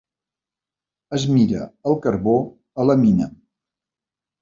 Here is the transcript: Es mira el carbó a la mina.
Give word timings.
Es 1.19 1.27
mira 1.35 1.69
el 1.93 2.01
carbó 2.07 2.37
a 2.85 2.91
la 2.91 2.99
mina. 3.07 3.33